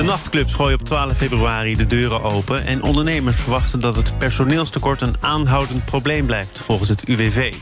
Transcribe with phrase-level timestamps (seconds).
[0.00, 2.66] De nachtclubs gooien op 12 februari de deuren open...
[2.66, 7.54] en ondernemers verwachten dat het personeelstekort een aanhoudend probleem blijft, volgens het UWV.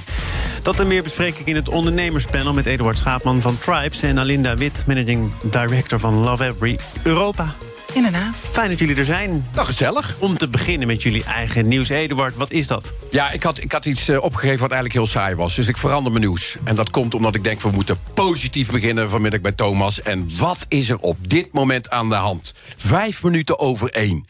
[0.63, 4.03] Dat en meer bespreek ik in het ondernemerspanel met Eduard Schaapman van Tribes...
[4.03, 7.55] en Alinda Wit, managing director van Love Every Europa.
[7.95, 8.49] Inderdaad.
[8.53, 9.49] Fijn dat jullie er zijn.
[9.55, 10.17] Nou, gezellig.
[10.19, 11.89] Om te beginnen met jullie eigen nieuws.
[11.89, 12.93] Eduard, wat is dat?
[13.11, 15.55] Ja, ik had, ik had iets eh, opgegeven wat eigenlijk heel saai was.
[15.55, 16.57] Dus ik verander mijn nieuws.
[16.65, 20.03] En dat komt omdat ik denk, we moeten positief beginnen vanmiddag bij Thomas.
[20.03, 22.55] En wat is er op dit moment aan de hand?
[22.77, 24.25] Vijf minuten over één.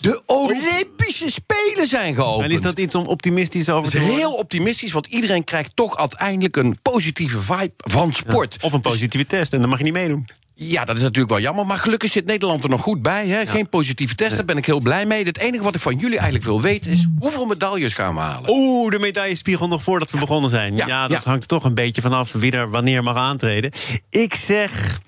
[0.00, 2.44] De Olympische Spelen zijn geopend.
[2.44, 4.18] En is dat iets om optimistisch over Dat te is worden?
[4.18, 8.56] heel optimistisch, want iedereen krijgt toch uiteindelijk een positieve vibe van sport.
[8.60, 10.26] Of een positieve test en dan mag je niet meedoen.
[10.56, 11.66] Ja, dat is natuurlijk wel jammer.
[11.66, 13.26] Maar gelukkig zit Nederland er nog goed bij.
[13.26, 13.46] Hè?
[13.46, 15.24] Geen positieve test, daar ben ik heel blij mee.
[15.24, 17.06] Het enige wat ik van jullie eigenlijk wil weten is...
[17.18, 18.50] hoeveel medailles gaan we halen?
[18.50, 20.76] Oeh, de medaillespiegel nog voordat we begonnen zijn.
[20.76, 23.70] Ja, Ja, dat hangt er toch een beetje vanaf wie er wanneer mag aantreden.
[24.10, 25.00] Ik zeg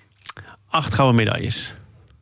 [0.69, 1.75] acht gouden medailles.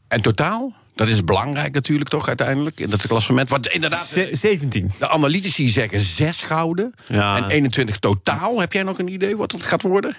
[0.08, 0.72] En totaal?
[0.94, 3.48] Dat is belangrijk natuurlijk toch uiteindelijk in dat klassement.
[3.48, 4.90] Want inderdaad, Ze- 17.
[4.98, 8.60] de analytici zeggen zes gouden en 21 totaal.
[8.60, 10.16] Heb jij nog een idee wat het gaat worden?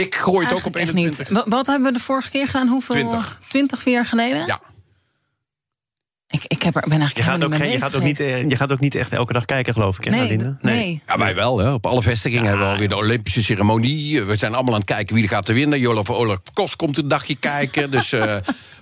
[0.00, 1.28] Ik gooi het ook op Eigenlijk echt 21.
[1.28, 1.38] niet.
[1.44, 2.68] Wa- Wat hebben we de vorige keer gedaan?
[2.68, 2.94] Hoeveel?
[2.94, 3.38] 20.
[3.48, 4.46] 20 jaar geleden?
[4.46, 4.60] Ja.
[6.28, 8.48] Ik, ik heb er, ben eigenlijk Je gaat, ook, geen- je, gaat ook niet, eh,
[8.48, 11.02] je gaat ook niet echt elke dag kijken, geloof ik, hè, Nee, d- nee.
[11.06, 11.58] Ja, wij wel.
[11.58, 11.72] Hè.
[11.72, 14.22] Op alle vestigingen hebben we alweer de Olympische ceremonie.
[14.22, 15.78] We zijn allemaal aan het kijken wie er gaat te winnen.
[15.80, 17.90] Jolof Olaf Kos komt een dagje kijken.
[18.00, 18.36] Dus eh,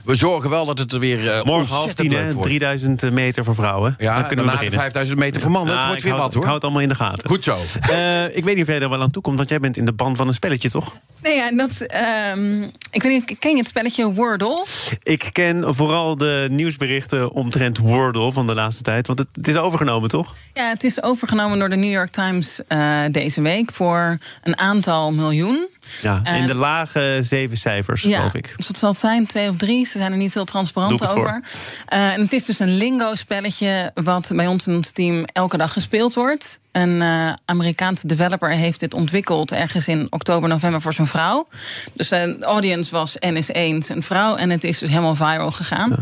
[0.05, 2.49] we zorgen wel dat het er weer eh, Morgen half tien, leuk hè, wordt.
[2.49, 3.95] 3000 meter voor vrouwen.
[3.99, 4.79] Ja, dan kunnen we beginnen.
[4.79, 5.73] 5000 meter voor mannen.
[5.75, 6.43] Ja, het wordt ik weer hou- wat hoor.
[6.43, 7.29] Ik hou het allemaal in de gaten.
[7.29, 7.57] Goed zo.
[7.81, 9.85] Eh, ik weet niet of jij er wel aan toe komt, want jij bent in
[9.85, 10.93] de band van een spelletje, toch?
[11.23, 14.65] Nee, ja, dat, ehm, ik weet niet, ken je het spelletje Wordle?
[15.03, 19.07] Ik ken vooral de nieuwsberichten omtrent Wordle van de laatste tijd.
[19.07, 20.35] Want het, het is overgenomen, toch?
[20.55, 25.13] Ja, het is overgenomen door de New York Times eh, deze week voor een aantal
[25.13, 25.67] miljoen.
[26.03, 28.53] Ja, in En- de lage zeven cijfers, Ja, geloof ik.
[28.57, 29.27] dus wat zal het zijn?
[29.27, 29.87] Twee of drie?
[29.87, 31.43] Ze zijn er niet heel transparant Doe ik het over.
[31.87, 35.73] Eh, en het is dus een lingo-spelletje wat bij ons in ons team elke dag
[35.73, 36.59] gespeeld wordt.
[36.73, 41.49] Een eh, Amerikaanse developer heeft dit ontwikkeld ergens in oktober, november voor zijn vrouw.
[41.93, 45.97] Dus de audience was NS1 zijn vrouw en het is dus helemaal viral gegaan.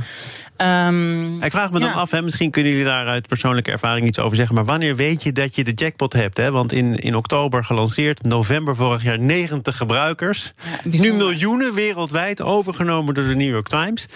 [0.56, 4.19] Ehm, Ik vraag me dan af, hè, misschien kunnen jullie daar uit persoonlijke ervaring iets
[4.19, 4.55] over zeggen.
[4.55, 6.37] Maar wanneer weet je dat je de jackpot hebt?
[6.37, 6.50] Hè?
[6.50, 10.53] Want in, in oktober gelanceerd, november vorig jaar 90 gebruikers.
[10.84, 14.06] nu miljoenen wereldwijd, overgenomen door de New York Times.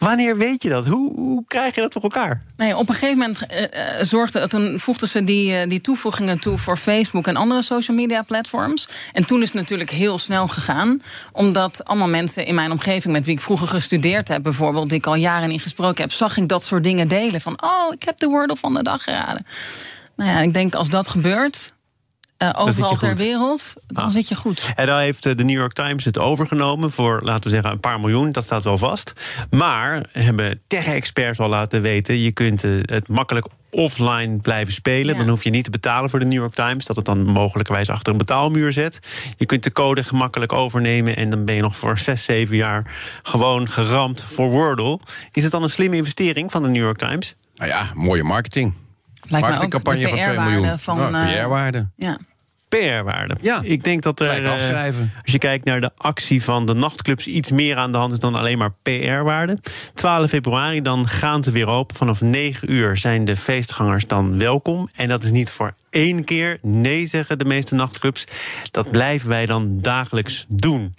[0.00, 0.86] Wanneer weet je dat?
[0.86, 2.42] Hoe, hoe krijg je dat voor elkaar?
[2.56, 6.40] Nee, op een gegeven moment eh, eh, zorgde, toen voegden ze die, eh, die toevoegingen
[6.40, 8.88] toe voor Facebook en andere social media platforms.
[9.12, 11.02] En toen is het natuurlijk heel snel gegaan.
[11.32, 15.06] Omdat allemaal mensen in mijn omgeving met wie ik vroeger gestudeerd heb, bijvoorbeeld, die ik
[15.06, 17.40] al jaren niet gesproken heb, zag ik dat soort dingen delen.
[17.40, 19.46] Van oh, ik heb de Wordle van de dag geraden.
[20.16, 21.72] Nou ja, ik denk als dat gebeurt,
[22.48, 24.10] eh, zit overal je ter wereld, dan Ah.
[24.10, 24.72] zit je goed.
[24.76, 27.80] En dan heeft eh, de New York Times het overgenomen voor, laten we zeggen, een
[27.80, 28.32] paar miljoen.
[28.32, 29.12] Dat staat wel vast.
[29.50, 32.18] Maar hebben tech-experts al laten weten...
[32.18, 35.12] je kunt eh, het makkelijk offline blijven spelen.
[35.14, 35.20] Ja.
[35.20, 36.84] Dan hoef je niet te betalen voor de New York Times.
[36.84, 38.98] Dat het dan mogelijkerwijs achter een betaalmuur zet.
[39.36, 41.16] Je kunt de code gemakkelijk overnemen...
[41.16, 44.98] en dan ben je nog voor zes, zeven jaar gewoon geramd voor Wordle.
[45.32, 47.34] Is het dan een slimme investering van de New York Times?
[47.54, 48.72] Nou ja, mooie marketing.
[49.28, 50.78] Lijkt mij ook Marketingcampagne de van 2 PR-waarde miljoen.
[50.78, 51.88] van, PR-waarde.
[51.96, 52.18] Ja.
[52.78, 53.36] PR-waarde.
[53.40, 53.60] Ja.
[53.62, 55.12] Ik denk dat er, eh, afschrijven.
[55.22, 58.18] als je kijkt naar de actie van de nachtclubs, iets meer aan de hand is
[58.18, 59.58] dan alleen maar PR-waarde.
[59.94, 61.96] 12 februari, dan gaan ze weer open.
[61.96, 64.88] Vanaf 9 uur zijn de feestgangers dan welkom.
[64.96, 66.58] En dat is niet voor één keer.
[66.62, 68.24] Nee, zeggen de meeste nachtclubs.
[68.70, 70.94] Dat blijven wij dan dagelijks doen.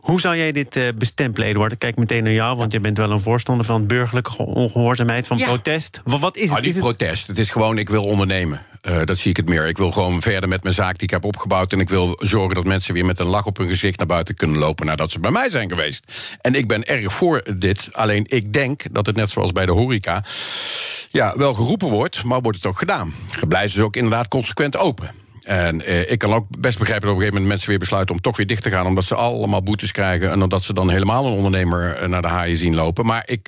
[0.00, 1.72] Hoe zou jij dit eh, bestempelen, Eduard?
[1.72, 5.38] Ik kijk meteen naar jou, want je bent wel een voorstander van burgerlijke ongehoorzaamheid, van
[5.38, 5.46] Ja.
[5.46, 6.00] protest.
[6.04, 6.50] Wat, wat is het?
[6.50, 7.26] Ah, niet is het protest.
[7.26, 8.62] Het is gewoon, ik wil ondernemen.
[8.88, 9.66] Eh, dat zie ik het meer.
[9.66, 11.72] Ik wil gewoon verder met mijn zaak die ik heb opgebouwd.
[11.72, 14.34] En ik wil zorgen dat mensen weer met een lach op hun gezicht naar buiten
[14.34, 16.12] kunnen lopen nadat ze bij mij zijn geweest.
[16.40, 17.88] En ik ben erg voor dit.
[17.92, 20.24] Alleen ik denk dat het net zoals bij de horeca.
[21.10, 23.14] Ja, wel geroepen wordt, maar wordt het ook gedaan.
[23.48, 25.10] Blijven ze ook inderdaad consequent open.
[25.48, 28.14] En eh, ik kan ook best begrijpen dat op een gegeven moment mensen weer besluiten
[28.14, 28.86] om toch weer dicht te gaan.
[28.86, 30.30] Omdat ze allemaal boetes krijgen.
[30.30, 33.06] En omdat ze dan helemaal een ondernemer eh, naar de haaien zien lopen.
[33.06, 33.46] Maar ik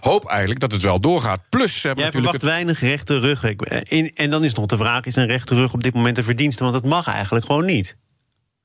[0.00, 1.40] hoop eigenlijk dat het wel doorgaat.
[1.48, 2.14] Plus, Jij natuurlijk.
[2.22, 3.36] verwacht weinig rechte.
[3.42, 6.18] Ik- eh, En dan is nog de vraag: is een rechte rug op dit moment
[6.18, 6.62] een verdienste?
[6.62, 7.96] Want het mag eigenlijk gewoon niet.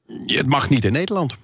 [0.08, 1.38] het, het mag niet in Nederland.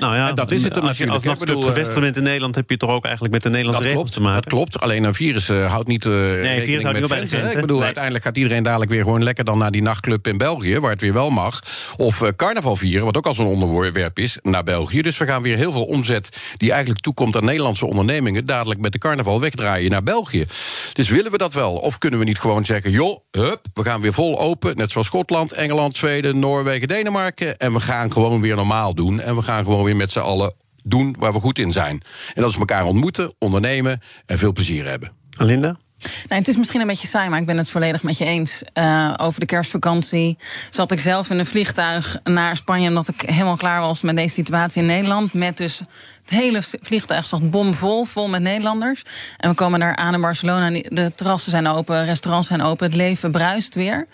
[0.00, 2.54] Nou ja, En dat is het dan als je als nachtclub gevestigd bent in Nederland...
[2.54, 4.42] heb je toch ook eigenlijk met de Nederlandse Dat regels klopt, te maken.
[4.42, 4.80] dat klopt.
[4.80, 6.06] Alleen een virus eh, houdt niet.
[6.06, 7.52] eh rekening virus houdt niet op bij de.
[7.54, 7.84] Ik bedoel, Nee.
[7.84, 11.00] uiteindelijk gaat iedereen dadelijk weer gewoon lekker dan naar die nachtclub in België, waar het
[11.00, 11.60] weer wel mag.
[11.96, 15.02] Of eh, carnaval vieren, wat ook al zo'n onderwerp is, naar België.
[15.02, 18.92] Dus we gaan weer heel veel omzet die eigenlijk toekomt aan Nederlandse ondernemingen, dadelijk met
[18.92, 20.46] de carnaval wegdraaien naar België.
[20.92, 21.72] Dus willen we dat wel?
[21.74, 25.06] Of kunnen we niet gewoon zeggen, joh, hup, we gaan weer vol open, net zoals
[25.06, 27.56] Schotland, Engeland, Zweden, Noorwegen, Denemarken.
[27.58, 29.20] En we gaan gewoon weer normaal doen.
[29.20, 32.02] En we gaan gewoon weer met z'n allen doen waar we goed in zijn.
[32.34, 35.12] En dat is elkaar ontmoeten, ondernemen en veel plezier hebben.
[35.30, 35.76] Linda?
[35.98, 38.62] Nou, het is misschien een beetje saai, maar ik ben het volledig met je eens.
[38.72, 40.38] Eh, over de kerstvakantie
[40.70, 42.88] zat ik zelf in een vliegtuig naar Spanje...
[42.88, 45.34] omdat ik helemaal klaar was met deze situatie in Nederland.
[45.34, 45.80] Met dus
[46.28, 49.02] het hele vliegtuig zat bomvol, vol met Nederlanders.
[49.36, 50.70] En we komen daar aan in Barcelona.
[50.70, 52.86] De terrassen zijn open, restaurants zijn open.
[52.86, 54.06] Het leven bruist weer.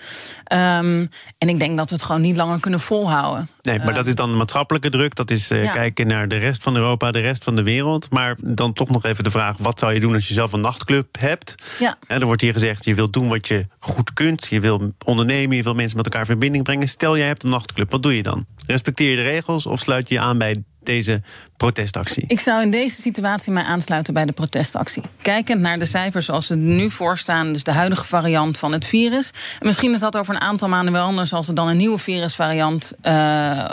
[0.44, 1.06] Ehm,
[1.38, 3.48] en ik denk dat we het gewoon niet langer kunnen volhouden.
[3.62, 5.14] Nee, maar dat is dan de maatschappelijke druk.
[5.14, 5.72] Dat is eh, Ja.
[5.72, 8.10] kijken naar de rest van Europa, de rest van de wereld.
[8.10, 10.60] Maar dan toch nog even de vraag: wat zou je doen als je zelf een
[10.60, 11.54] nachtclub hebt?
[11.78, 11.96] Ja.
[12.06, 14.46] En er wordt hier gezegd: je wilt doen wat je goed kunt.
[14.46, 16.88] Je wil ondernemen, je wil mensen met elkaar in verbinding brengen.
[16.88, 17.90] Stel, jij hebt een nachtclub.
[17.90, 18.46] Wat doe je dan?
[18.66, 21.22] Respecteer je de regels of sluit je je aan bij deze
[21.64, 22.24] protestactie?
[22.26, 25.02] Ik zou in deze situatie mij aansluiten bij de protestactie.
[25.22, 28.72] Kijkend naar de cijfers zoals ze er nu voor staan, dus de huidige variant van
[28.72, 29.30] het virus.
[29.58, 31.98] En misschien is dat over een aantal maanden wel anders als er dan een nieuwe
[31.98, 33.66] virusvariant eh, eh,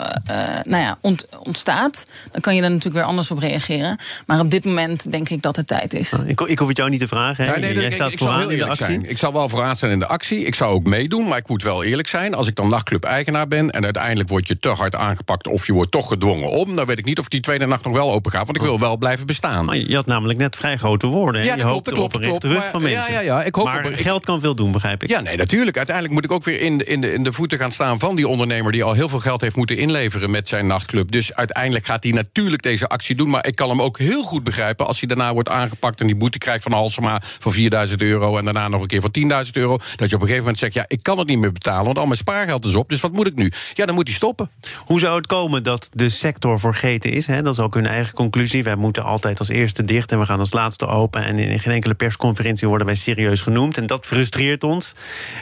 [0.62, 2.04] nou ja, ont- ontstaat.
[2.32, 3.98] Dan kan je daar natuurlijk weer anders op reageren.
[4.26, 6.12] Maar op dit moment denk ik dat het tijd is.
[6.12, 7.44] Ik, ik hoef het jou niet te vragen.
[7.44, 7.52] Hè?
[7.52, 8.86] Ja, nee, jij staat ik vooraan in de eerlijk actie.
[8.86, 9.10] zijn.
[9.10, 10.44] Ik zal wel vooraan staan in de actie.
[10.44, 12.34] Ik zou ook meedoen, maar ik moet wel eerlijk zijn.
[12.34, 15.46] Als ik dan nachtclub-eigenaar ben en uiteindelijk word je te hard aangepakt...
[15.46, 17.92] of je wordt toch gedwongen om, dan weet ik niet of die tweede nacht nog
[17.94, 18.44] wel open gaat.
[18.44, 19.64] Want ik wil wel blijven bestaan.
[19.64, 21.40] Maar je had namelijk net vrij grote woorden.
[21.40, 21.46] hè?
[21.46, 23.12] Ja, je hoopt op een rechte rug van mensen.
[23.12, 25.08] ja, ja, ja, ik hoop maar op geld kan veel doen, begrijp ik.
[25.10, 25.76] Ja, nee, natuurlijk.
[25.76, 28.16] Uiteindelijk moet ik ook weer in de, in, de, in de voeten gaan staan van
[28.16, 28.72] die ondernemer...
[28.72, 31.10] die al heel veel geld heeft moeten inleveren met zijn nachtclub.
[31.10, 33.30] Dus uiteindelijk gaat hij natuurlijk deze actie doen.
[33.30, 36.00] Maar ik kan hem ook heel goed begrijpen als hij daarna wordt aangepakt...
[36.00, 38.36] en die boete krijgt van Halsema van 4000 euro...
[38.38, 39.78] en daarna nog een keer van 10.000 euro.
[39.96, 41.84] Dat je op een gegeven moment zegt, ja, ik kan het niet meer betalen...
[41.84, 43.52] want al mijn spaargeld is op, dus wat moet ik nu?
[43.74, 44.50] Ja, dan moet hij stoppen.
[44.84, 47.26] Hoe zou het komen dat de sector vergeten is?
[47.26, 47.42] Hè?
[47.42, 48.62] Dat is ook hun eigen conclusie.
[48.62, 51.24] Wij moeten altijd als eerste dicht en we gaan als laatste open.
[51.24, 53.76] En in geen enkele persconferentie worden wij serieus genoemd.
[53.76, 54.94] En dat frustreert ons.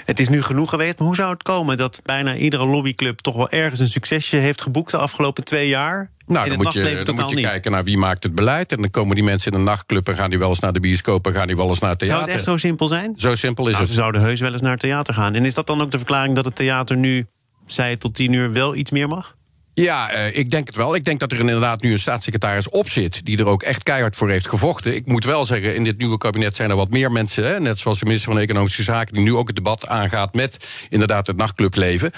[0.05, 0.99] Het is nu genoeg geweest.
[0.99, 4.63] Maar hoe zou het komen dat bijna iedere lobbyclub toch wel ergens een succesje heeft
[4.63, 6.11] geboekt de afgelopen twee jaar?
[6.27, 7.45] Nou, dan moet je, dan moet je niet.
[7.45, 8.73] kijken naar wie maakt het beleid.
[8.73, 10.09] En dan komen die mensen in een nachtclub...
[10.09, 11.99] en gaan die wel eens naar de bioscoop en gaan die wel eens naar het
[11.99, 12.29] Zou theater.
[12.29, 13.13] het echt zo simpel zijn?
[13.17, 13.95] Zo simpel is Nou, het.
[13.95, 15.35] ze zouden heus wel eens naar het theater gaan.
[15.35, 17.27] En is dat dan ook de verklaring dat het theater nu,
[17.75, 19.35] het tot tien uur, wel iets meer mag?
[19.81, 20.95] Ja, eh, ik denk het wel.
[20.95, 23.21] Ik denk dat er inderdaad nu een staatssecretaris op zit...
[23.25, 24.95] die er ook echt keihard voor heeft gevochten.
[24.95, 27.45] Ik moet wel zeggen, in dit nieuwe kabinet zijn er wat meer mensen...
[27.45, 29.15] Hè, net zoals de minister van Economische Zaken...
[29.15, 32.11] die nu ook het debat aangaat met inderdaad het nachtclubleven.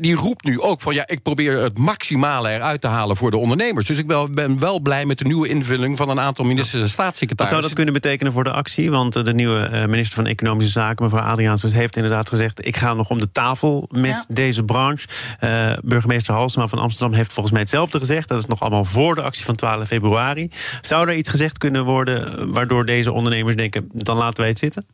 [0.00, 0.94] Die roept nu ook van...
[0.94, 3.86] ja, ik probeer het maximale eruit te halen voor de ondernemers.
[3.86, 5.96] Dus ik wel- ben wel blij met de nieuwe invulling...
[5.96, 7.58] van een aantal ministers en Wat staatssecretarissen.
[7.58, 8.90] zou dat kunnen betekenen voor de actie?
[8.90, 12.76] Want eh, de nieuwe eh, minister van Economische Zaken, mevrouw Adriaansens, heeft inderdaad gezegd: ik
[12.76, 14.24] ga nog om de tafel met Ja.
[14.28, 15.06] deze branche.
[15.38, 18.28] Eh, burgemeester Halsema van Amsterdam heeft volgens mij hetzelfde gezegd.
[18.28, 20.50] Dat is nog allemaal voor de actie van 12 februari.
[20.80, 24.58] Zou er iets gezegd kunnen worden eh, waardoor deze ondernemers denken: dan laten wij het
[24.58, 24.84] zitten?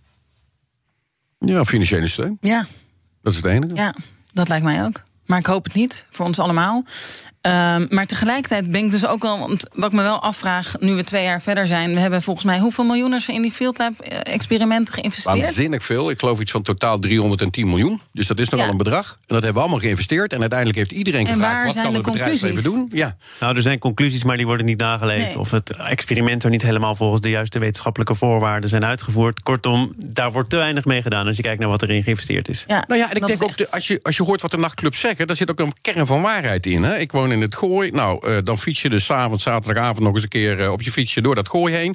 [1.38, 2.37] Ja, financiële steun.
[2.41, 2.67] Ja,
[3.23, 3.75] Dat is het enige.
[3.75, 3.94] ja,
[4.32, 5.03] dat lijkt mij ook.
[5.26, 6.85] Maar ik hoop het niet, voor ons allemaal.
[7.46, 9.38] Ehm, maar tegelijkertijd ben ik dus ook wel...
[9.38, 11.94] Want wat ik me wel afvraag, nu we twee jaar verder zijn...
[11.94, 15.38] we hebben volgens mij hoeveel miljoenen er in die Field Lab eh, experimenten geïnvesteerd?
[15.38, 16.10] Waanzinnig veel.
[16.10, 18.00] Ik geloof iets van totaal 310 miljoen.
[18.12, 18.72] Dus dat is nogal Ja.
[18.72, 19.10] een bedrag.
[19.10, 20.32] En dat hebben we allemaal geïnvesteerd.
[20.32, 21.54] En uiteindelijk heeft iedereen En gevraagd...
[21.54, 22.75] waar wat zijn kan de het bedrijfsleven doen?
[22.78, 23.00] conclusies?
[23.00, 23.16] Ja.
[23.40, 25.26] Nou, er zijn conclusies, maar die worden niet nageleefd.
[25.26, 25.38] Nee.
[25.38, 29.43] Of het experiment er niet helemaal volgens de juiste wetenschappelijke voorwaarden zijn uitgevoerd.
[29.43, 32.65] Kortom, daar wordt te weinig mee gedaan als je kijkt naar wat erin geïnvesteerd is.
[32.67, 34.56] Ja, Nou ja, en ik denk ook, de, als, je, als je hoort wat de
[34.56, 35.26] nachtclubs zeggen...
[35.26, 36.82] daar zit ook een kern van waarheid in.
[36.82, 36.98] Hè?
[36.98, 37.90] Ik woon in het Gooi.
[37.90, 39.98] Nou, eh, dan fiets je dus 's avonds, zaterdagavond...
[40.00, 41.94] nog eens een keer eh, op je fietsje door dat Gooi heen.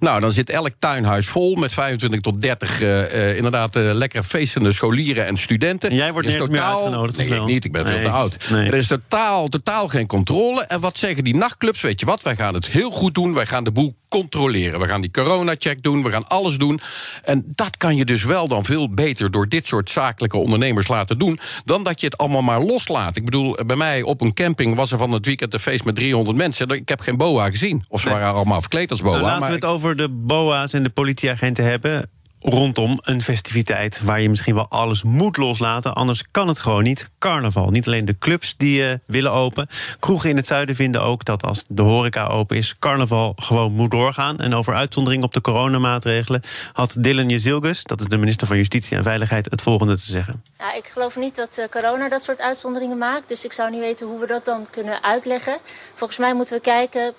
[0.00, 2.80] Nou, dan zit elk tuinhuis vol met 25 tot 30...
[2.82, 5.90] eh, inderdaad lekker feestende scholieren en studenten.
[5.90, 7.64] En jij wordt nergens meer uitgenodigd, Nee, ik niet.
[7.64, 8.04] Ik ben veel Nee.
[8.04, 8.36] te oud.
[8.50, 8.66] Nee.
[8.66, 10.62] Er is totaal, totaal geen controle.
[10.62, 11.80] En wat zeggen die nachtclubs?
[11.80, 12.22] Weet je wat?
[12.22, 13.34] Wij gaan het heel goed doen.
[13.34, 14.80] Wij gaan de boel controleren.
[14.80, 16.02] We gaan die corona-check doen.
[16.02, 16.80] We gaan alles doen.
[17.22, 21.18] En dat kan je dus wel dan veel beter door dit soort zakelijke ondernemers laten
[21.18, 21.38] doen.
[21.64, 23.16] dan dat je het allemaal maar loslaat.
[23.16, 25.94] Ik bedoel, bij mij op een camping was er van het weekend een feest met
[25.94, 26.68] 300 mensen.
[26.68, 27.84] Ik heb geen boa gezien.
[27.88, 29.10] Of ze waren allemaal verkleed als boa.
[29.10, 32.10] Nou, laten maar we het over de BOA's en de politieagenten hebben.
[32.42, 35.92] Rondom een festiviteit waar je misschien wel alles moet loslaten.
[35.92, 37.10] Anders kan het gewoon niet.
[37.18, 37.70] Carnaval.
[37.70, 39.68] Niet alleen de clubs die uh, willen open.
[40.00, 43.90] Kroegen in het zuiden vinden ook dat als de horeca open is, carnaval gewoon moet
[43.90, 44.38] doorgaan.
[44.38, 48.96] En over uitzondering op de coronamaatregelen had Dylan Jezilgus, dat is de minister van Justitie
[48.96, 50.42] en Veiligheid, het volgende te zeggen.
[50.58, 53.28] Ja, ik geloof niet dat uh, corona dat soort uitzonderingen maakt.
[53.28, 55.58] Dus ik zou niet weten hoe we dat dan kunnen uitleggen.
[55.94, 57.12] Volgens mij moeten we kijken,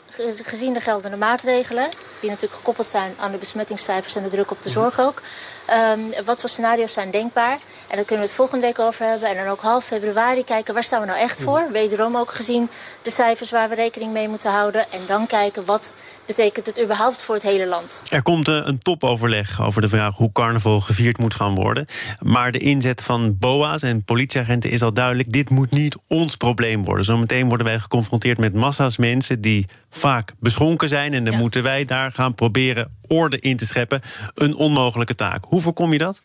[0.43, 1.89] gezien de geldende maatregelen,
[2.19, 5.12] die natuurlijk gekoppeld zijn aan de besmettingscijfers en de druk op de zorg ook.
[5.69, 7.57] Um, wat voor scenario's zijn denkbaar?
[7.87, 9.29] En daar kunnen we het volgende week over hebben.
[9.29, 11.67] En dan ook half februari kijken waar staan we nou echt voor.
[11.71, 12.69] Wederom ook gezien
[13.01, 14.81] de cijfers waar we rekening mee moeten houden.
[14.91, 18.03] En dan kijken wat betekent het überhaupt voor het hele land.
[18.09, 21.85] Er komt eh, een topoverleg over de vraag hoe carnaval gevierd moet gaan worden.
[22.19, 25.31] Maar de inzet van BOA's en politieagenten is al duidelijk.
[25.31, 27.05] Dit moet niet ons probleem worden.
[27.05, 31.13] Zometeen worden wij geconfronteerd met massa's mensen die vaak beschonken zijn.
[31.13, 34.01] En dan moeten wij daar gaan proberen orde in te scheppen.
[34.33, 35.45] Een onmogelijke taak.
[35.45, 36.21] Hoe voorkom je dat?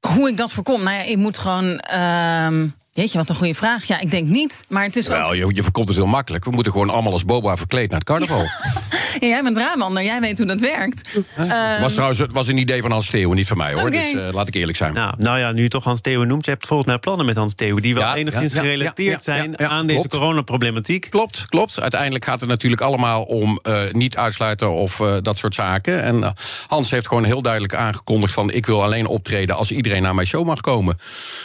[0.00, 0.82] Hoe ik dat voorkom?
[0.82, 1.84] Nou ja, ik moet gewoon.
[1.94, 2.62] Uh,
[2.94, 3.84] Jeetje, wat een goede vraag.
[3.84, 4.64] Ja, ik denk niet.
[4.68, 5.34] Maar het is Wel, ook...
[5.34, 6.44] je, je voorkomt het heel makkelijk.
[6.44, 8.44] We moeten gewoon allemaal als boba verkleed naar het carnaval.
[9.20, 11.08] ja, jij bent Brabander, jij weet hoe dat werkt.
[11.34, 13.86] Het was trouwens was een idee van Hans Theeuwen, niet van mij hoor.
[13.86, 14.12] Okay.
[14.12, 14.94] Dus uh, laat ik eerlijk zijn.
[14.94, 17.36] Nou, nou ja, nu je toch Hans Theeuwen noemt, je hebt volgens mij plannen met
[17.36, 17.82] Hans Theeuwen...
[17.82, 21.06] die wel ja, enigszins ja, gerelateerd zijn aan deze coronaproblematiek.
[21.10, 21.80] Klopt, klopt.
[21.80, 26.02] Uiteindelijk gaat het natuurlijk allemaal om uh, niet uitsluiten of dat soort zaken.
[26.02, 26.34] En
[26.66, 28.50] Hans heeft gewoon heel duidelijk aangekondigd van...
[28.50, 30.98] ik wil alleen optreden als iedereen naar mijn show mag komen.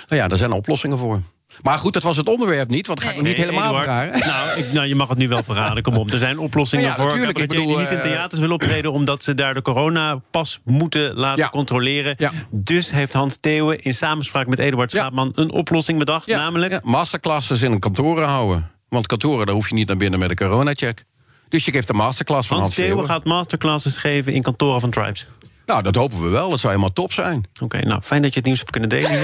[0.07, 1.21] Nou ja, daar zijn oplossingen voor.
[1.61, 4.19] Maar goed, dat was het onderwerp niet, want dat ga ik nog niet helemaal verraden.
[4.29, 6.11] Nou, ik, nou, je mag het nu wel verraden, kom op.
[6.11, 8.91] Er zijn oplossingen ja, voor natuurlijk, ik bedoel, niet in theaters willen optreden...
[8.91, 11.49] omdat ze daar de coronapas moeten laten ja.
[11.49, 12.15] controleren.
[12.17, 12.31] Ja.
[12.51, 15.31] Dus heeft Hans Theeuwen in samenspraak met Eduard Schaapman...
[15.35, 16.83] een oplossing bedacht, namelijk...
[16.83, 18.71] masterclasses in kantoren houden.
[18.89, 21.03] Want kantoren, daar hoef je niet naar binnen met een coronacheck.
[21.49, 23.05] Dus je geeft een masterclass van Hans, Hans Theeuwen.
[23.05, 25.27] gaat masterclasses geven in kantoren van Tribes.
[25.69, 26.49] Nou, dat hopen we wel.
[26.49, 27.45] Dat zou helemaal top zijn.
[27.61, 29.11] Oké, nou, fijn dat je het nieuws hebt kunnen delen.
[29.11, 29.19] uh,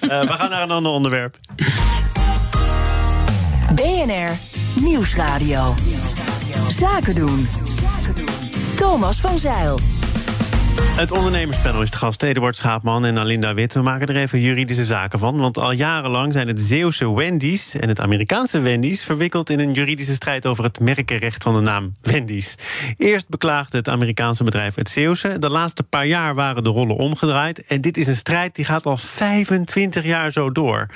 [0.20, 1.36] we gaan naar een ander onderwerp.
[3.74, 4.38] BNR
[4.74, 5.74] Nieuwsradio.
[6.68, 7.48] Zaken doen.
[8.76, 9.78] Thomas van Zeil.
[11.00, 13.74] Het ondernemerspanel is de gast Eduard Schaapman en Alinda Wit.
[13.74, 15.38] We maken er even juridische zaken van.
[15.38, 19.02] Want al jarenlang zijn het Zeeuwse Wendy's en het Amerikaanse Wendy's...
[19.02, 22.54] verwikkeld in een juridische strijd over het merkenrecht van de naam Wendy's.
[22.96, 25.38] Eerst beklaagde het Amerikaanse bedrijf het Zeeuwse.
[25.38, 27.66] De laatste paar jaar waren de rollen omgedraaid.
[27.66, 30.86] En dit is een strijd die gaat al 25 jaar zo door.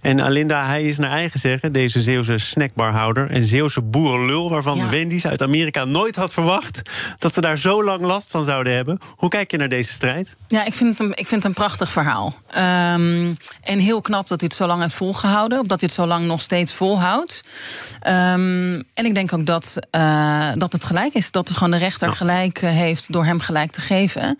[0.00, 3.30] En Alinda, hij is naar eigen zeggen, deze Zeeuwse snackbarhouder...
[3.30, 4.88] en Zeeuwse boerenlul, waarvan ja.
[4.88, 6.82] Wendy's uit Amerika nooit had verwacht...
[7.18, 8.98] dat ze daar zo lang last van zouden hebben.
[9.22, 10.36] Hoe kijk je naar deze strijd?
[10.48, 12.34] Ja, ik vind het een, ik vind het een prachtig verhaal.
[12.48, 15.58] Um, en heel knap dat hij het zo lang heeft volgehouden.
[15.58, 17.44] Of dat hij het zo lang nog steeds volhoudt.
[18.06, 21.30] Um, en ik denk ook dat, uh, dat het gelijk is.
[21.30, 22.14] Dat het gewoon de rechter ja.
[22.14, 24.38] gelijk heeft door hem gelijk te geven.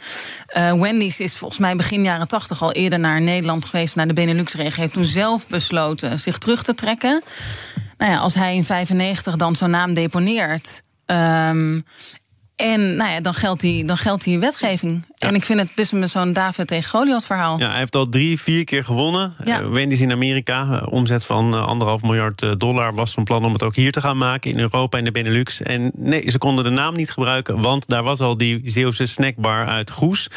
[0.56, 3.96] Uh, Wendy's is volgens mij begin jaren tachtig al eerder naar Nederland geweest.
[3.96, 4.80] Naar de Benelux-regio.
[4.80, 7.22] Heeft toen zelf besloten zich terug te trekken.
[7.98, 10.82] Nou ja, als hij in 95 dan zo'n naam deponeert.
[11.06, 11.84] Um,
[12.56, 15.02] en nou ja, dan geldt die, dan geldt die wetgeving.
[15.14, 15.28] Ja.
[15.28, 17.58] En ik vind het dus met zo'n David tegen Goliath verhaal.
[17.58, 19.34] Ja, hij heeft al drie, vier keer gewonnen.
[19.44, 19.60] Ja.
[19.60, 22.94] Uh, Wendy's in Amerika, uh, omzet van uh, anderhalf miljard dollar...
[22.94, 25.62] was van plan om het ook hier te gaan maken, in Europa en de Benelux.
[25.62, 27.60] En nee, ze konden de naam niet gebruiken...
[27.60, 30.28] want daar was al die Zeeuwse snackbar uit Goes.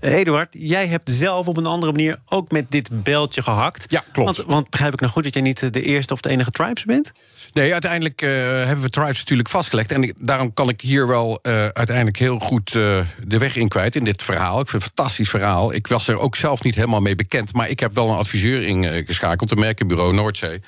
[0.00, 3.84] Eduard, jij hebt zelf op een andere manier ook met dit beltje gehakt.
[3.88, 4.36] Ja, klopt.
[4.36, 6.84] Want, want begrijp ik nou goed dat jij niet de eerste of de enige Tribes
[6.84, 7.12] bent?
[7.52, 9.92] Nee, uiteindelijk hebben we Tribes natuurlijk vastgelegd.
[9.92, 11.40] En ik, daarom kan ik hier wel
[11.72, 13.06] uiteindelijk heel goed de
[13.38, 14.60] weg in kwijt in dit verhaal.
[14.60, 15.72] Ik vind het een fantastisch verhaal.
[15.72, 17.52] Ik was er ook zelf niet helemaal mee bekend.
[17.52, 20.60] Maar ik heb wel een adviseur ingeschakeld, een merkenbureau Noordzee.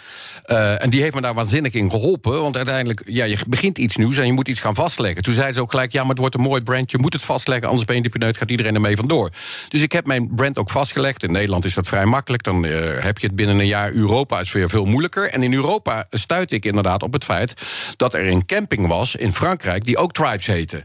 [0.79, 2.41] En die heeft me daar waanzinnig in geholpen.
[2.41, 5.23] Want uiteindelijk, ja, je begint iets nieuws en je moet iets gaan vastleggen.
[5.23, 6.91] Toen zei ze ook gelijk, ja, maar het wordt een mooi brand.
[6.91, 9.31] Je moet het vastleggen, anders ben je pineut, gaat iedereen ermee vandoor.
[9.69, 11.23] Dus ik heb mijn brand ook vastgelegd.
[11.23, 12.43] In Nederland is dat vrij makkelijk.
[12.43, 13.93] Dan heb je het binnen een jaar.
[13.93, 15.31] Europa is weer veel moeilijker.
[15.31, 17.55] En in Europa stuit ik inderdaad op het feit...
[17.97, 20.85] dat er een camping was in Frankrijk die ook Tribes heette.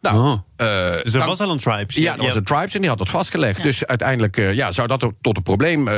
[0.00, 0.38] Nou, oh.
[0.60, 1.94] Uh, dus er was al een Tribes?
[1.94, 3.56] Ja, er was een Tribes en die had dat vastgelegd.
[3.56, 3.62] Ja.
[3.62, 5.94] Dus uiteindelijk uh, ja, zou dat tot een probleem uh,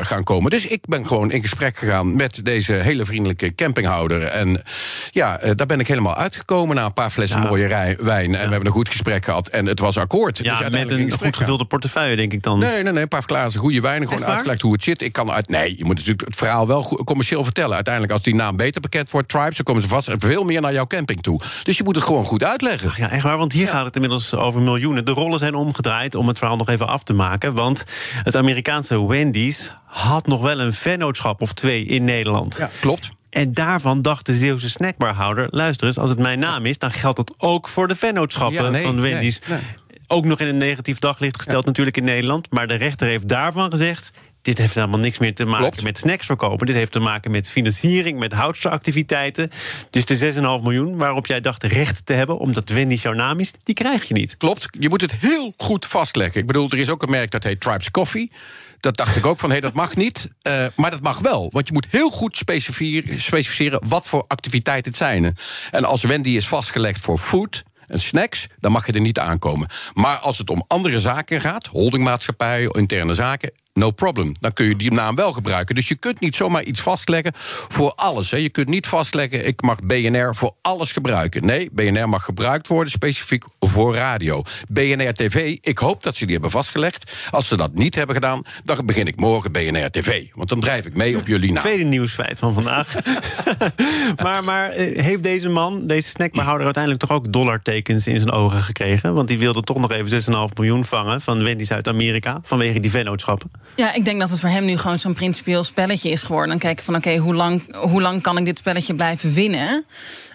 [0.00, 0.50] gaan komen.
[0.50, 4.22] Dus ik ben gewoon in gesprek gegaan met deze hele vriendelijke campinghouder.
[4.22, 4.62] En
[5.10, 7.48] ja, daar ben ik helemaal uitgekomen na een paar flessen ja.
[7.48, 8.34] mooie rij, wijn.
[8.34, 10.38] En we hebben een goed gesprek gehad en het was akkoord.
[10.38, 11.66] Ja, dus met een goed gevulde gaan.
[11.66, 12.58] portefeuille, denk ik dan.
[12.58, 14.08] Nee, nee, nee, een paar glazen goede wijn.
[14.08, 15.02] Gewoon uitgelegd hoe het zit.
[15.02, 15.48] Ik kan uit.
[15.48, 17.74] Nee, je moet natuurlijk het verhaal wel goed, commercieel vertellen.
[17.74, 20.72] Uiteindelijk, als die naam beter bekend wordt, Tribes, dan komen ze vast veel meer naar
[20.72, 21.40] jouw camping toe.
[21.62, 22.88] Dus je moet het gewoon goed uitleggen.
[22.88, 25.04] Ach ja, echt waar, want hier gaat het inmiddels over miljoenen.
[25.04, 27.54] De rollen zijn omgedraaid om het verhaal nog even af te maken.
[27.54, 27.84] Want
[28.22, 32.56] het Amerikaanse Wendy's had nog wel een vennootschap of twee in Nederland.
[32.56, 33.10] Ja, klopt.
[33.30, 35.46] En daarvan dacht de Zeeuwse snackbarhouder...
[35.50, 36.78] luister eens, als het mijn naam is...
[36.78, 39.40] dan geldt dat ook voor de vennootschappen Ja, nee, van Wendy's.
[39.48, 39.58] nee.
[40.06, 42.50] Ook nog in een negatief daglicht gesteld natuurlijk in Nederland.
[42.50, 44.10] Maar de rechter heeft daarvan gezegd...
[44.46, 45.82] dit heeft helemaal niks meer te maken Klopt.
[45.82, 46.66] met snacks verkopen.
[46.66, 49.50] Dit heeft te maken met financiering, met houtsteractiviteiten.
[49.90, 52.38] Dus de 6,5 miljoen waarop jij dacht recht te hebben...
[52.38, 54.36] omdat Wendy's jouw naam is, die krijg je niet.
[54.36, 56.40] Klopt, je moet het heel goed vastleggen.
[56.40, 58.32] Ik bedoel, er is ook een merk dat heet Tribes Coffee.
[58.80, 60.28] Dat dacht ik ook van, hé, dat mag niet.
[60.42, 63.88] Eh, maar dat mag wel, want je moet heel goed specificeren...
[63.88, 65.36] wat voor activiteiten het zijn.
[65.70, 68.46] En als Wendy is vastgelegd voor food en snacks...
[68.60, 69.68] dan mag je er niet aankomen.
[69.94, 73.52] Maar als het om andere zaken gaat, holdingmaatschappijen, interne zaken...
[73.76, 74.32] No problem.
[74.40, 75.74] Dan kun je die naam wel gebruiken.
[75.74, 77.32] Dus je kunt niet zomaar iets vastleggen
[77.68, 78.30] voor alles.
[78.30, 78.36] Hè.
[78.36, 81.46] Je kunt niet vastleggen, ik mag BNR voor alles gebruiken.
[81.46, 84.42] Nee, BNR mag gebruikt worden specifiek voor radio.
[84.68, 87.12] BNR TV, ik hoop dat ze die hebben vastgelegd.
[87.30, 90.24] Als ze dat niet hebben gedaan, dan begin ik morgen BNR TV.
[90.34, 91.62] Want dan drijf ik mee op jullie naam.
[91.62, 92.94] Tweede nieuwsfeit van vandaag.
[94.22, 96.64] maar maar eh, heeft deze man, deze snackbehouder...
[96.64, 99.14] uiteindelijk toch ook dollartekens in zijn ogen gekregen?
[99.14, 101.20] Want die wilde toch nog even 6,5 miljoen vangen...
[101.20, 103.50] van Wendy's uit Amerika, vanwege die vennootschappen.
[103.74, 106.48] Ja, ik denk dat het voor hem nu gewoon zo'n principieel spelletje is geworden.
[106.48, 109.84] Dan kijken van oké, hoe, lang, hoe lang kan ik dit spelletje blijven winnen?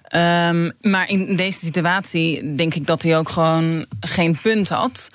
[0.03, 5.07] Ehm, maar in deze situatie denk ik dat hij ook gewoon geen punt had.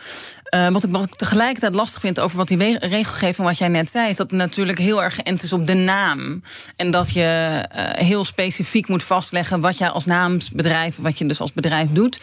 [0.57, 3.91] Eh, wat, ik, wat ik tegelijkertijd lastig vind over wat die regelgeving, wat jij net
[3.91, 6.43] zei, is dat het natuurlijk heel erg geënt is op de naam.
[6.77, 11.41] En dat je eh, heel specifiek moet vastleggen wat jij als naamsbedrijf, wat je dus
[11.41, 12.21] als bedrijf doet.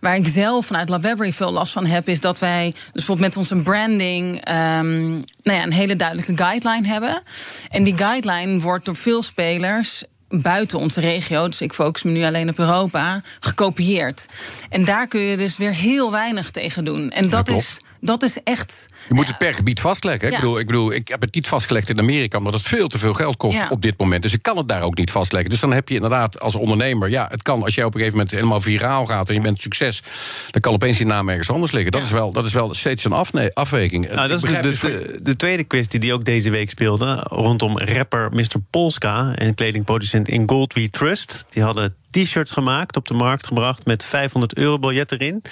[0.00, 3.36] Waar ik zelf vanuit Lavevery veel last van heb, is dat wij dus bijvoorbeeld met
[3.36, 5.10] onze branding ehm,
[5.42, 7.22] nou ja, een hele duidelijke guideline hebben.
[7.70, 12.24] En die guideline wordt door veel spelers buiten onze regio, dus ik focus me nu
[12.24, 14.26] alleen op Europa, gekopieerd.
[14.68, 17.10] En daar kun je dus weer heel weinig tegen doen.
[17.10, 18.86] En dat, is, dat is echt.
[19.08, 20.28] Je moet het per gebied vastleggen.
[20.28, 20.34] Ja.
[20.34, 22.98] Ik, bedoel, ik bedoel, ik heb het niet vastgelegd in Amerika, omdat het veel te
[22.98, 23.68] veel geld kost Ja.
[23.70, 24.22] op dit moment.
[24.22, 25.50] Dus ik kan het daar ook niet vastleggen.
[25.50, 28.18] Dus dan heb je inderdaad als ondernemer, ja, het kan als jij op een gegeven
[28.18, 30.02] moment helemaal viraal gaat en je bent succes,
[30.50, 31.92] dan kan opeens je naam ergens anders liggen.
[31.92, 34.08] Dat, is, wel, dat is wel steeds een afne- afweging.
[34.14, 34.80] Nou, dat is dus
[35.22, 37.26] de tweede kwestie die ook deze week speelde...
[37.28, 38.60] rondom rapper Mr.
[38.70, 41.46] Polska en kledingproducent in Gold We Trust.
[41.50, 43.86] Die hadden t-shirts gemaakt, op de markt gebracht...
[43.86, 45.42] met 500 euro biljet erin.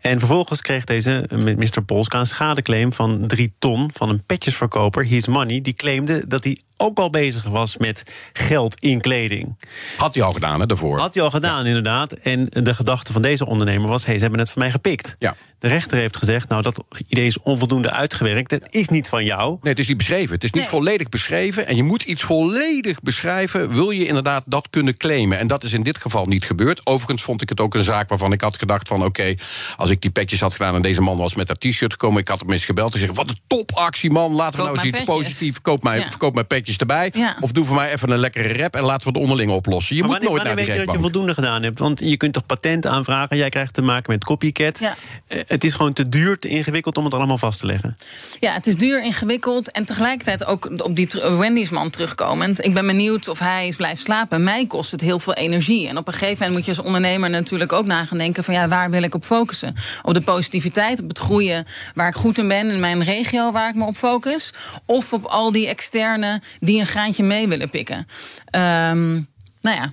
[0.00, 1.82] En vervolgens kreeg deze eh, Mr.
[1.86, 3.90] Polska een schadeclaim van 3 ton...
[3.92, 5.60] van een petjesverkoper, His Money.
[5.60, 8.02] Die claimde dat hij ook al bezig was met
[8.32, 9.58] geld in kleding.
[9.96, 10.98] Had hij al gedaan, hè, daarvoor.
[10.98, 12.12] Had hij al gedaan, inderdaad.
[12.12, 14.04] En de gedachte van deze ondernemer was...
[14.06, 15.14] hey, ze hebben het van mij gepikt.
[15.18, 15.36] Ja.
[15.58, 18.50] De rechter heeft gezegd, nou, dat idee is onvoldoende uitgewerkt.
[18.50, 19.48] Het is niet van jou.
[19.62, 20.34] Nee, het is niet beschreven.
[20.34, 20.70] Het is niet Nee.
[20.70, 21.66] volledig beschreven.
[21.66, 23.70] En je moet iets volledig beschrijven.
[23.74, 25.38] Wil je inderdaad dat kunnen claimen?
[25.38, 26.86] En dat is in dit geval niet gebeurd.
[26.86, 29.04] Overigens vond ik het ook een zaak waarvan ik had gedacht van...
[29.04, 29.34] oké,
[29.76, 32.20] als ik die petjes had gedaan en deze man was met dat t-shirt gekomen...
[32.20, 34.32] ik had hem eens gebeld en gezegd, wat een topactie man.
[34.32, 35.60] Laten we Koop nou eens iets positiefs.
[35.60, 36.08] Koop mij, Ja.
[36.18, 37.10] koop mijn petjes erbij.
[37.14, 37.36] Ja.
[37.40, 39.96] Of doe voor mij even een lekkere rap en laten we het onderling oplossen.
[39.96, 41.78] Je Maar moet wanneer, nooit wanneer naar de weet je dat je voldoende gedaan hebt?
[41.78, 43.36] Want je kunt toch patent aanvragen?
[43.36, 44.80] Jij krijgt te maken met copycats.
[44.80, 44.94] Ja.
[45.26, 47.96] Eh, Het is gewoon te duur, te ingewikkeld om het allemaal vast te leggen.
[48.40, 49.70] Ja, het is duur, ingewikkeld.
[49.70, 52.64] En tegelijkertijd ook op die Wendy's man terugkomend.
[52.64, 54.42] Ik ben benieuwd of hij is blijft slapen.
[54.44, 55.88] Mij kost het heel veel energie.
[55.88, 58.54] En op een gegeven moment moet je als ondernemer natuurlijk ook na gaan denken: van
[58.54, 59.74] ja, waar wil ik op focussen?
[60.02, 63.68] Op de positiviteit, op het groeien waar ik goed in ben, in mijn regio waar
[63.68, 64.52] ik me op focus.
[64.86, 68.06] Of op al die externe die een graantje mee willen pikken.
[68.46, 69.12] Ehm,
[69.60, 69.92] nou ja,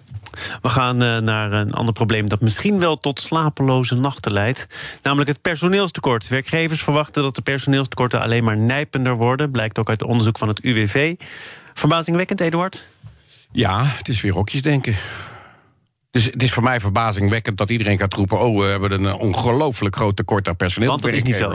[0.61, 4.67] We gaan eh, naar een ander probleem dat misschien wel tot slapeloze nachten leidt.
[5.01, 6.27] Namelijk het personeelstekort.
[6.27, 9.51] Werkgevers verwachten dat de personeelstekorten alleen maar nijpender worden.
[9.51, 11.15] Blijkt ook uit onderzoek van het UWV.
[11.73, 12.85] Verbazingwekkend, Eduard?
[13.51, 14.95] Ja, het is weer hokjes denken.
[16.11, 18.39] Dus het is voor mij verbazingwekkend dat iedereen gaat roepen...
[18.39, 20.89] oh, we hebben een ongelooflijk groot tekort aan personeel.
[20.89, 21.53] Want dat is niet zo.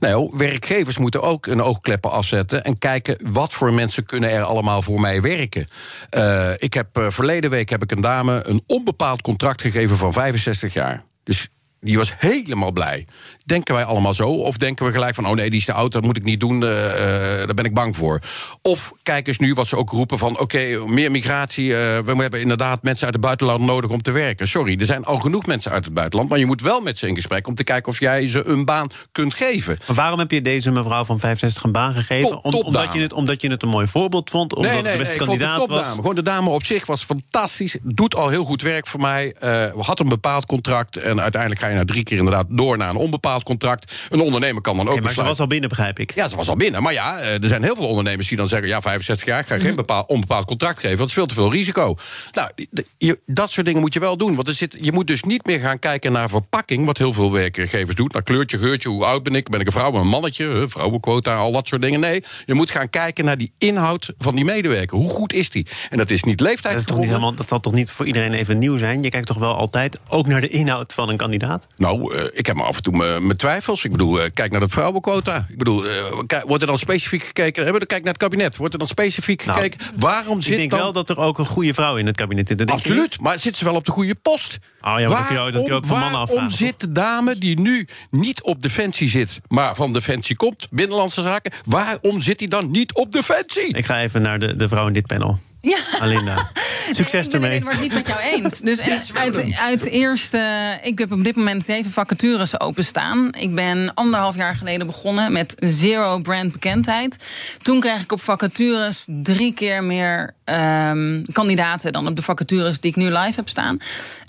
[0.00, 2.64] Oh, werkgevers moeten ook een oogkleppen afzetten...
[2.64, 5.66] en kijken wat voor mensen kunnen er allemaal voor mij werken.
[6.10, 10.12] Eh, ik heb, eh, verleden week heb ik een dame een onbepaald contract gegeven van
[10.12, 11.04] 65 jaar.
[11.24, 11.48] Dus
[11.80, 13.06] die was helemaal blij.
[13.50, 14.28] Denken wij allemaal zo?
[14.28, 16.40] Of denken we gelijk van, oh nee, die is te oud, dat moet ik niet
[16.40, 18.20] doen, eh, daar ben ik bang voor.
[18.62, 22.40] Of kijk eens nu wat ze ook roepen van, oké, meer migratie, eh, we hebben
[22.40, 24.48] inderdaad mensen uit het buitenland nodig om te werken.
[24.48, 27.08] Sorry, er zijn al genoeg mensen uit het buitenland, maar je moet wel met ze
[27.08, 29.78] in gesprek om te kijken of jij ze een baan kunt geven.
[29.86, 32.30] Maar waarom heb je deze mevrouw van 65 een baan gegeven?
[32.30, 34.54] Top- Om- omdat, je het, omdat je het een mooi voorbeeld vond?
[34.54, 35.88] Omdat het de beste ik vond kandidaat was?
[35.94, 37.76] Gewoon de dame op zich was fantastisch.
[37.82, 39.32] Doet al heel goed werk voor mij.
[39.40, 40.96] eh had een bepaald contract.
[40.96, 43.92] En uiteindelijk ga je na drie keer inderdaad door naar een onbepaald contract.
[44.10, 46.14] Een ondernemer kan dan ook Okay, maar ze was al binnen, begrijp ik.
[46.14, 46.82] Ja, ze was al binnen.
[46.82, 48.68] Maar ja, eh, er zijn heel veel ondernemers die dan zeggen...
[48.68, 49.64] ja, 65 jaar, ik ga Mhm.
[49.64, 50.98] geen bepaald, onbepaald contract geven...
[50.98, 51.94] het is veel te veel risico.
[52.30, 52.50] Nou,
[52.98, 54.34] je, dat soort dingen moet je wel doen.
[54.34, 56.86] Want er zit, je moet dus niet meer gaan kijken naar verpakking...
[56.86, 58.08] wat heel veel werkgevers doen.
[58.12, 59.48] Naar kleurtje, geurtje, hoe oud ben ik?
[59.48, 60.64] Ben ik een vrouw, een mannetje?
[60.68, 62.00] Vrouwenquota, al dat soort dingen.
[62.00, 64.98] Nee, je moet gaan kijken naar die inhoud van die medewerker.
[64.98, 65.66] Hoe goed is die?
[65.90, 68.32] En dat is niet Dat, is toch niet helemaal, dat zal toch niet voor iedereen
[68.32, 69.02] even nieuw zijn?
[69.02, 71.66] Je kijkt toch wel altijd ook naar de inhoud van een kandidaat?
[71.76, 73.84] Nou, eh, ik heb maar af en toe mijn mijn twijfels.
[73.84, 75.46] Ik bedoel, eh, kijk naar dat vrouwenquota.
[75.48, 77.62] Ik bedoel, eh, wordt er dan specifiek gekeken...
[77.62, 78.56] Hebben we kijk naar het kabinet.
[78.56, 79.86] Wordt er dan specifiek Nou, gekeken...
[79.96, 80.80] waarom zit Ik denk dan...
[80.80, 82.70] wel dat er ook een goede vrouw in het kabinet zit.
[82.70, 84.58] Absoluut, maar zitten ze wel op de goede post?
[84.80, 87.86] Oh ja, maar dat kun je ook- van mannen waarom zit de dame die nu
[88.10, 89.40] niet op Defensie zit...
[89.48, 91.52] maar van Defensie komt, Binnenlandse Zaken...
[91.64, 93.76] waarom zit die dan niet op Defensie?
[93.76, 95.38] Ik ga even naar de, de vrouw in dit panel.
[95.60, 95.78] Ja.
[96.00, 96.50] Alinda.
[96.90, 97.54] Succes ik ben ermee.
[97.54, 98.60] het wordt niet met jou eens.
[98.70, 98.80] Dus
[99.12, 103.28] uit, uit eerste, ik heb op dit moment zeven vacatures openstaan.
[103.38, 107.16] Ik ben anderhalf jaar geleden begonnen met zero brand bekendheid.
[107.62, 112.90] Toen kreeg ik op vacatures drie keer meer ehm, kandidaten dan op de vacatures die
[112.90, 113.78] ik nu live heb staan.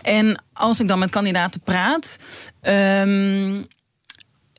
[0.01, 2.17] En als ik dan met kandidaten praat.
[2.61, 3.61] ehm,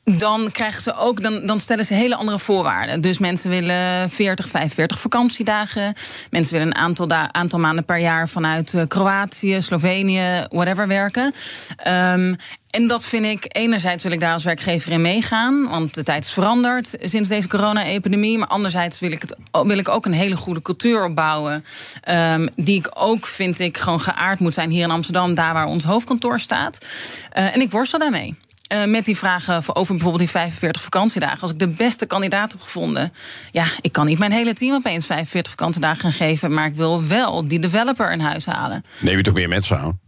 [0.04, 3.00] dan krijgen ze ook, dan, dan stellen ze hele andere voorwaarden.
[3.00, 5.94] Dus mensen willen 40, 45 vakantiedagen.
[6.30, 11.32] Mensen willen een aantal, aantal maanden per jaar vanuit eh, Kroatië, Slovenië, whatever werken.
[11.76, 12.34] Ehm,
[12.70, 16.24] en dat vind ik, enerzijds wil ik daar als werkgever in meegaan, want de tijd
[16.24, 18.38] is veranderd sinds deze corona-epidemie.
[18.38, 21.64] Maar anderzijds wil ik, het, wil ik ook een hele goede cultuur opbouwen.
[22.02, 25.66] ehm, die ik ook, vind ik, gewoon geaard moet zijn hier in Amsterdam, daar waar
[25.66, 26.78] ons hoofdkantoor staat.
[27.30, 28.34] Eh, en ik worstel daarmee.
[28.72, 31.40] Eh, met die vragen over bijvoorbeeld die 45 vakantiedagen.
[31.40, 33.12] Als ik de beste kandidaat heb gevonden.
[33.50, 36.54] Ja, ik kan niet mijn hele team opeens 45 vakantiedagen gaan geven.
[36.54, 38.84] Maar ik wil wel die developer in huis halen.
[38.98, 39.98] Neem je toch meer mensen aan?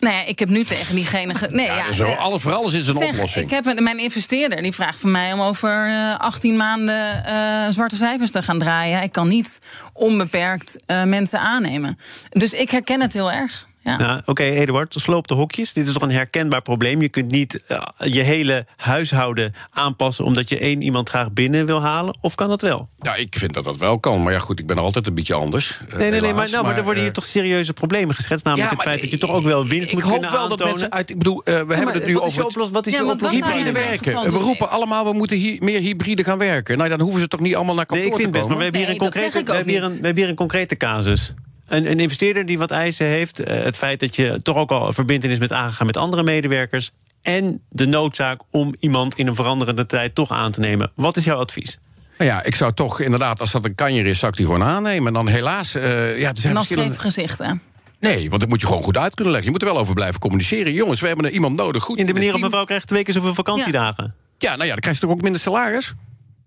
[0.00, 1.34] Nou ja, ik heb nu tegen diegene.
[1.34, 3.44] ge- Nee, ja, Zo, eh, alles voor alles is een zeg, oplossing.
[3.44, 7.66] Ik heb een, mijn investeerder die vraagt van mij om over eh, 18 maanden eh,
[7.70, 9.02] zwarte cijfers te gaan draaien.
[9.02, 9.58] Ik kan niet
[9.92, 11.98] onbeperkt mensen aannemen.
[12.30, 13.66] Dus ik herken het heel erg.
[13.86, 13.96] Ja.
[13.98, 15.72] Nou, Oké, Eduard, sloop de hokjes.
[15.72, 17.00] Dit is toch een herkenbaar probleem.
[17.00, 20.24] Je kunt niet eh, je hele huishouden aanpassen...
[20.24, 22.16] omdat je één iemand graag binnen wil halen.
[22.20, 22.88] Of kan dat wel?
[23.00, 24.22] Ja, ik vind dat dat wel kan.
[24.22, 25.78] Maar ja, goed, ik ben er altijd een beetje anders.
[25.90, 28.44] eh, Nee, nee, nee, maar, nou, maar er worden hier eh, toch serieuze problemen geschetst.
[28.44, 30.30] Namelijk ja, het maar feit dat je toch ook wel winst ik moet hoop kunnen
[30.30, 30.72] wel dat aantonen.
[30.72, 31.10] mensen uit...
[31.10, 32.44] Ik bedoel, eh, we hebben het nu wat is over...
[32.44, 32.74] oplossing?
[32.76, 34.04] Wat is Ja, Hybride werken.
[34.04, 36.76] geval We roepen allemaal, we moeten hier meer hybride gaan werken.
[36.78, 38.56] Nou, dan hoeven ze toch niet allemaal naar Nee, kantoor ik vind te best, maar
[38.58, 38.72] komen?
[38.72, 40.00] we hebben hier een Nee, ik niet.
[40.00, 41.34] we hebben hier een concrete casus.
[41.66, 43.40] Een, een investeerder die wat eisen heeft.
[43.40, 46.90] eh, het feit dat je toch ook al verbindenis bent aangegaan met andere medewerkers.
[47.22, 50.90] En de noodzaak om iemand in een veranderende tijd toch aan te nemen.
[50.94, 51.78] Wat is jouw advies?
[52.18, 54.62] Nou ja, ik zou toch inderdaad, als dat een kanjer is, zou ik die gewoon
[54.64, 55.06] aannemen.
[55.06, 56.98] En dan helaas, eh, ja, er zijn verschillende...
[56.98, 57.62] gezichten.
[58.00, 59.52] Nee, want dat moet je gewoon goed uit kunnen leggen.
[59.52, 60.72] Je moet er wel over blijven communiceren.
[60.72, 61.82] Jongens, we hebben er iemand nodig.
[61.82, 62.44] Goed In de manier op team.
[62.44, 64.14] mevrouw krijgt twee keer zoveel vakantiedagen.
[64.38, 65.92] Ja, nou ja, dan krijg je toch ook minder salaris?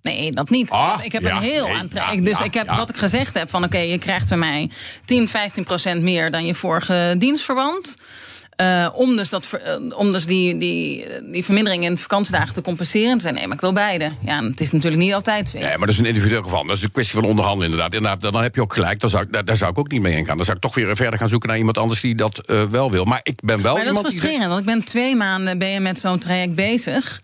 [0.02, 0.70] Nee, dat niet.
[0.70, 2.20] Ah, ik heb ja, een heel nee, aantrekkelijk.
[2.20, 4.70] ja, dus ja, ik heb wat ik gezegd heb: van oké, je krijgt bij mij
[5.06, 7.98] 10, 15 procent meer dan je vorige dienstverband.
[8.56, 13.18] Eh, om dus, dat, eh, om dus die, die, die vermindering in vakantiedagen te compenseren.
[13.18, 14.10] Te zeggen, nee, maar ik wil beide.
[14.26, 15.64] Ja, het is natuurlijk niet altijd feest.
[15.64, 16.66] Nee, maar dat is een individueel geval.
[16.66, 17.94] Dat is een kwestie van onderhandelen inderdaad.
[17.94, 19.00] inderdaad dan heb je ook gelijk.
[19.00, 20.36] Daar zou, ik, daar, daar zou ik ook niet mee ingaan.
[20.36, 22.92] Dan zou ik toch weer verder gaan zoeken naar iemand anders die dat eh, wel
[22.92, 23.06] wil.
[23.06, 24.10] Maar ik ben wel Maar dat is die...
[24.10, 27.22] frustrerend, want ik ben twee maanden ben je met zo'n traject bezig.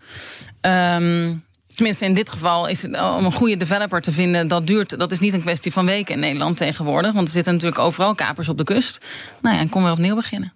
[0.62, 1.34] Ehm,
[1.76, 4.48] tenminste, in dit geval is het om een goede developer te vinden.
[4.48, 5.00] Dat duurt.
[5.00, 7.14] Dat is niet een kwestie van weken in Nederland tegenwoordig.
[7.14, 9.06] Want er zitten natuurlijk overal kapers op de kust.
[9.42, 10.54] Nou ja, en kom weer opnieuw beginnen.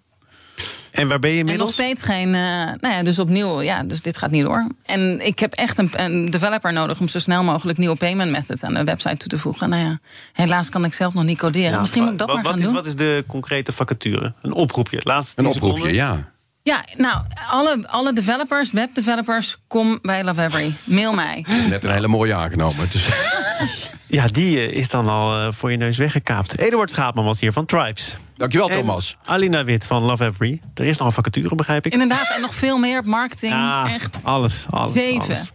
[0.90, 1.72] En waar ben je En nog inmiddels?
[1.72, 2.34] steeds geen.
[2.34, 2.40] eh,
[2.80, 3.60] nou ja, dus opnieuw.
[3.62, 4.66] Ja, dus dit gaat niet door.
[4.84, 8.62] En ik heb echt een, een developer nodig om zo snel mogelijk nieuwe payment methods
[8.62, 9.68] aan de website toe te voegen.
[9.68, 9.98] Nou ja,
[10.32, 11.70] helaas kan ik zelf nog niet coderen.
[11.70, 12.72] Ja, Misschien moet ik dat wat, maar gaan is, doen.
[12.74, 14.32] Wat is de concrete vacature?
[14.42, 15.00] Een oproepje.
[15.02, 15.94] Laatste Een 10 oproepje, seconden.
[16.18, 16.32] ja.
[16.62, 20.74] Ja, nou, alle, alle developers, webdevelopers, kom bij Love Every.
[20.84, 21.44] Mail mij.
[21.68, 22.88] Net een hele mooie aangenomen.
[22.92, 23.04] Dus,
[24.10, 26.58] Ja, die eh, is dan al eh, voor je neus weggekaapt.
[26.58, 28.16] Eduard Schaapman was hier van Tribes.
[28.36, 29.16] dankjewel, En Thomas.
[29.24, 30.60] Alina Wit van Love Every.
[30.74, 31.92] Er is nog een vacature, begrijp ik.
[31.92, 33.52] Inderdaad, en nog veel meer op marketing.
[33.52, 34.24] Ja, Echt.
[34.24, 34.92] alles, alles.
[34.92, 35.20] Zeven.
[35.20, 35.52] alles.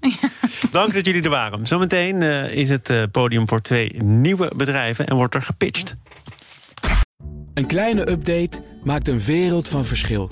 [0.71, 1.67] Dank dat jullie er waren.
[1.67, 5.93] Zometeen eh, is het podium voor twee nieuwe bedrijven en wordt er gepitcht.
[7.53, 10.31] Een kleine update maakt een wereld van verschil.